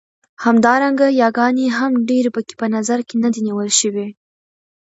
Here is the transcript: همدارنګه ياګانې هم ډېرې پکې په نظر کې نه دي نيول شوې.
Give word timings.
همدارنګه 0.43 1.07
ياګانې 1.21 1.65
هم 1.77 1.91
ډېرې 2.09 2.29
پکې 2.35 2.53
په 2.61 2.65
نظر 2.75 2.99
کې 3.07 3.15
نه 3.23 3.29
دي 3.33 3.41
نيول 3.47 3.69
شوې. 3.79 4.07